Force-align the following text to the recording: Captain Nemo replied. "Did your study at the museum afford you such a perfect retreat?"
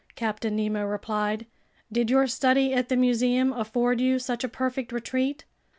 Captain 0.15 0.55
Nemo 0.55 0.83
replied. 0.83 1.45
"Did 1.91 2.09
your 2.09 2.25
study 2.25 2.73
at 2.73 2.89
the 2.89 2.95
museum 2.97 3.53
afford 3.53 4.01
you 4.01 4.17
such 4.17 4.43
a 4.43 4.49
perfect 4.49 4.91
retreat?" 4.91 5.45